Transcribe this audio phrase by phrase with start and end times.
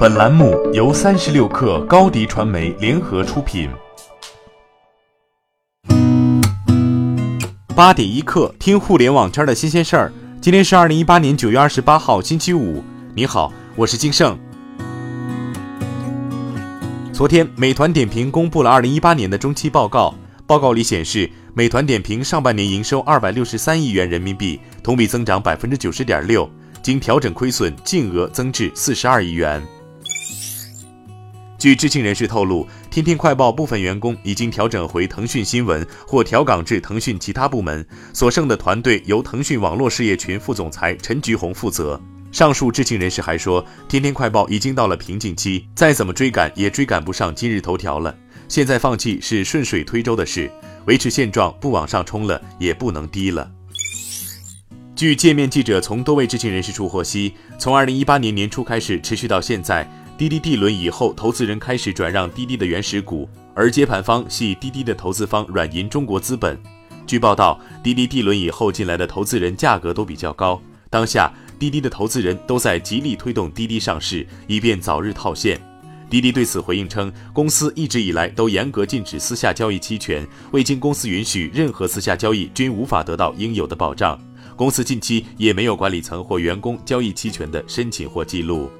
[0.00, 3.68] 本栏目由三十六氪高低传媒联合出品。
[7.76, 10.12] 八点一刻，听互联网圈的新鲜事儿。
[10.40, 12.82] 今天是二零一八年九月二十八号，星期五。
[13.14, 14.38] 你好，我是金盛。
[17.12, 20.14] 昨天，美团点评公布了二零一八年的中期报告。
[20.46, 26.48] 报告里显示，美团点评上半年营收二百六十三亿元人民币，同比增长百分之九十点六，
[26.80, 29.62] 经调整亏损净额增至四十二亿元。
[31.60, 42.00] 据知情人士透露，天天快报部分员工已经调整回腾讯新闻或调岗至腾讯其他部门，所剩的团队由腾讯网络事业群副总裁陈菊红负责。
[42.32, 48.16] 上述知情人士还说，天天快报已经到了瓶颈期，再怎么追赶也追赶不上今日头条了。
[48.48, 50.50] 现在放弃是顺水推舟的事，
[50.86, 53.50] 维持现状不往上冲了，也不能低了。
[54.96, 59.86] 据界面记者从多位知情人士处获悉，从二零一八年年初开始，持续到现在。
[60.20, 66.60] 滴滴 D 轮以后，投资人开始转让滴滴的原始股，而接盘方系滴滴的投资方软银中国资本。
[67.06, 70.60] 据报道，滴滴 D 轮以后进来的投资人价格都比较高，
[70.90, 75.58] 当下滴滴的投资人都在极力推动滴滴上市，以便早日套现。
[76.10, 84.20] 滴滴对此回应称，公司一直以来都严格禁止私下交易期权，未经公司允许，任何私下交易均无法得到应有的保障。
[84.54, 88.70] 公司近期也没有管理层或员工交易期权的申请或记录。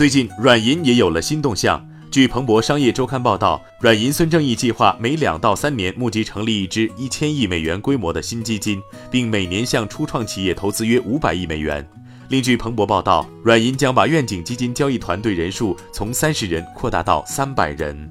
[0.00, 1.86] 最近，软银也有了新动向。
[2.10, 11.86] 据彭博商业周刊报道，软银孙正义计划每两到三年募集成立一支一千亿美元规模的新基金，并每年向初创企业投资约五百亿美元。
[12.30, 18.10] 另据彭博报道，软银将把愿景基金交易团队人数从三十人扩大到三百人。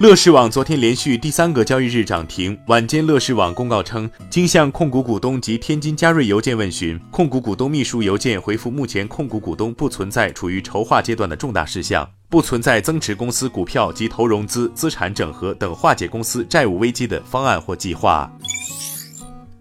[0.00, 2.58] 乐视网昨天连续第三个交易日涨停。
[2.68, 18.32] 晚间，乐视网公告称，经向控股股东及天津嘉瑞邮件问询，控股股东秘书邮件回复，目前控股股东不存在处于筹划阶段的重大事项，不存在增持公司股票及投融资、资产整合等化解公司债务危机的方案或计划。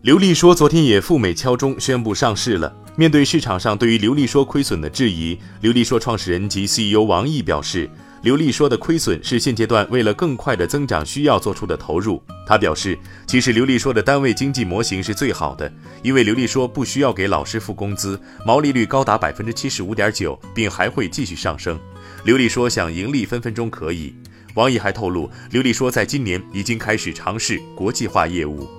[0.03, 2.73] 刘丽说昨天也赴美敲钟宣布上市了。
[2.95, 7.89] 面对市场上对于刘丽说亏损的质疑，刘丽说创始人及 CEO 王毅表示。
[8.21, 12.21] 刘丽说的亏损是现阶段为了更快的增长需要做出的投入。
[12.45, 15.71] 他表示，其实刘丽说的单位经济模型是最好的，
[16.03, 21.79] 因为刘丽说不需要给老师付工资，毛利率高达百分之七十五点九，并还会继续上升。
[22.25, 24.13] 刘丽说想盈利分分钟可以。
[24.55, 28.78] 王毅还透露，刘丽说在今年已经开始尝试国际化业务。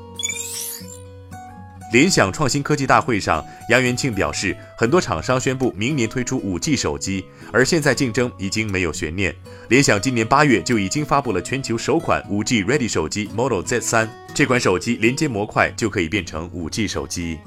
[1.92, 9.34] 联想创新科技大会上，杨元庆表示，很多厂商宣布明年推出 5G 手机，而现在竞争已经没有悬念。
[9.68, 17.40] 联想今年八月就已经发布了全球首款 5G Ready 手机 Model Z3，这款手机连接模块就可以变成 5G 手机。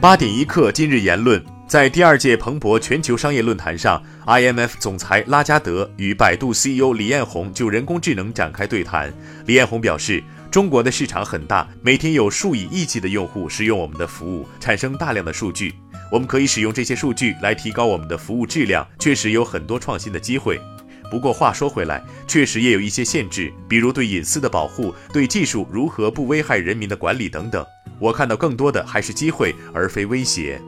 [0.00, 9.12] 八点一刻，今日言论，在第二届彭博全球商业论坛上，IMF 总裁拉加德与百度 CEO 李彦宏就人工智能展开对谈。
[9.46, 10.22] 李彦宏表示。
[10.50, 15.72] 中国的市场很大，每天有数以亿计的用户使用我们的服务，产生大量的数据。
[16.10, 20.60] 我们可以使用这些数据来提高我们的服务质量，确实有很多创新的机会。
[21.08, 27.64] 不过话说回来，确实也有一些限制，比如对隐私的保护、对技术如何不危害人民的管理等等。
[28.00, 30.60] 我看到更多的还是机会，而非威胁。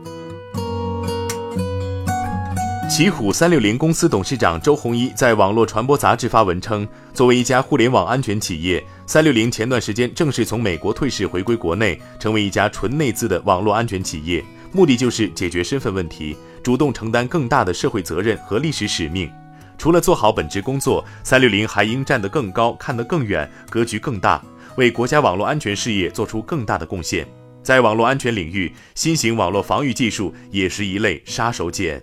[2.94, 19.32] 奇虎三六零公司董事长周鸿祎在网络传播杂志发文称，作为一家互联网安全企业，三六零前段时间正式从美国退市回归国内，成为一家纯内资的网络安全企业，目的就是解决身份问题，主动承担更大的社会责任和历史使命。
[19.78, 24.44] 除了做好本职工作，三六零还应站得更高，看得更远，格局更大，
[24.76, 27.26] 为国家网络安全事业做出更大的贡献。
[27.62, 31.98] 在网络安全领域，新型网络防御技术也是一类杀手锏。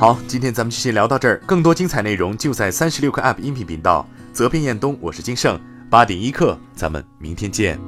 [0.00, 1.38] 好，今天咱们就先聊到这儿。
[1.44, 4.08] 更多精彩内容就在三十六课 App 音频频道。
[4.32, 5.60] 责编：彦东，我是金盛。
[5.90, 7.78] 八点一刻，咱们明天见。